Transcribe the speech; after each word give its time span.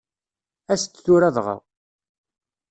As-d 0.73 0.93
tura 1.03 1.29
dɣa. 1.35 1.55